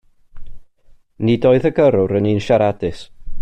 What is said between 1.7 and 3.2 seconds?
y gyrrwr yn un siaradus.